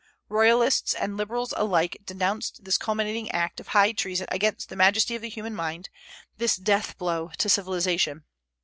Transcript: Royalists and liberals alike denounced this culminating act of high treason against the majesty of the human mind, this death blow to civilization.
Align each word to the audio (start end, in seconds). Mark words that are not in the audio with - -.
Royalists 0.29 0.95
and 0.95 1.15
liberals 1.15 1.53
alike 1.55 1.99
denounced 2.03 2.63
this 2.63 2.75
culminating 2.79 3.29
act 3.29 3.59
of 3.59 3.67
high 3.67 3.91
treason 3.91 4.25
against 4.31 4.69
the 4.69 4.75
majesty 4.75 5.13
of 5.15 5.21
the 5.21 5.29
human 5.29 5.53
mind, 5.53 5.89
this 6.39 6.55
death 6.55 6.97
blow 6.97 7.31
to 7.37 7.47
civilization. 7.47 8.23